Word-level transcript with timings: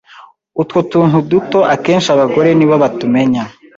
Utwo 0.61 0.79
tuntu 0.91 1.17
duto 1.31 1.59
akenshi 1.73 2.09
abagore 2.15 2.49
nibo 2.53 2.75
batumenya 2.83 3.43